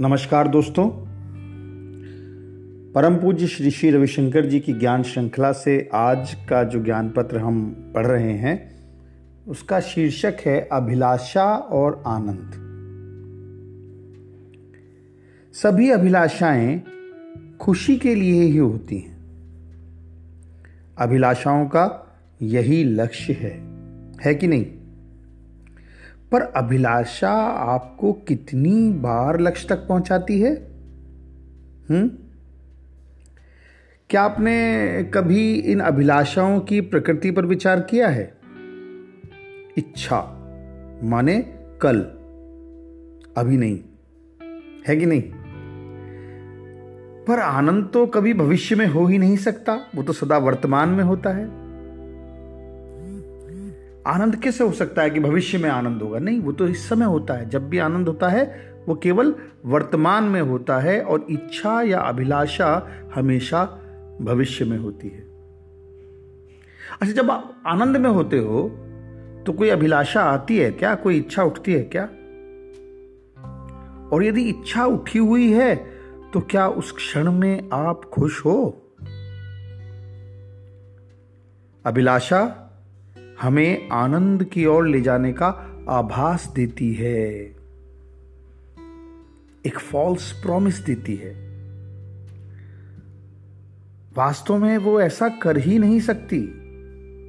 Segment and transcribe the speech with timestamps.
[0.00, 0.90] नमस्कार दोस्तों।
[2.92, 7.38] परम पूज्य श्री श्री रविशंकर जी की ज्ञान श्रृंखला से आज का जो ज्ञान पत्र
[7.38, 8.84] हम पढ़ रहे हैं,
[9.48, 12.52] उसका शीर्षक है अभिलाषा और आनंद।
[15.54, 16.82] सभी अभिलाषाएँ
[17.60, 19.18] खुशी के लिए ही होती हैं।
[20.98, 23.62] अभिलाषाओं का यही लक्ष्य है
[24.26, 24.81] है कि नहीं?
[26.32, 30.54] पर अभिलाषा आपको कितनी बार लक्ष्य तक पहुंचाती है?
[31.90, 32.10] हम्म?
[34.10, 38.34] क्या आपने कभी इन अभिलाषाओं की प्रकृति पर विचार किया है?
[39.78, 40.18] इच्छा,
[41.04, 42.00] माने कल।
[43.36, 43.80] अभी नहीं।
[44.88, 45.22] है कि नहीं?
[47.24, 51.04] पर आनंद तो कभी भविष्य में हो ही नहीं सकता। वो तो सदा वर्तमान में
[51.04, 51.71] होता है।
[54.06, 56.18] आनंद कैसे हो सकता है कि भविष्य में आनंद होगा?
[56.18, 59.34] नहीं, वो तो इस समय होता है। जब भी आनंद होता है, वो केवल
[59.66, 63.64] वर्तमान में होता है और इच्छा या अभिलाषा हमेशा
[64.22, 65.20] भविष्य में होती है।
[67.00, 68.68] अच्छा जब आप आनंद में होते हो
[69.46, 70.94] तो कोई अभिलाषा आती है क्या?
[70.94, 72.04] कोई इच्छा उठती है क्या?
[74.08, 75.76] और यदि इच्छा उठी हुई है
[76.32, 78.78] तो क्या उस क्षण में आप खुश हो?
[81.86, 82.61] अभिलाषा
[83.42, 87.26] हमें आनंद की ओर ले जाने का आभास देती है।
[89.66, 91.30] एक फॉल्स प्रॉमिस देती है।
[94.16, 96.52] वास्तव में वो ऐसा कर ही नहीं सकती।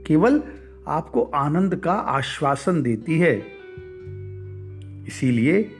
[0.07, 0.43] केवल
[0.87, 3.43] आपको आनंद का आश्वासन देती है।
[5.07, 5.71] इसीलिए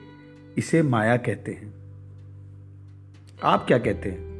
[0.58, 1.74] इसे माया कहते हैं।
[3.44, 4.33] आप क्या कहते हैं?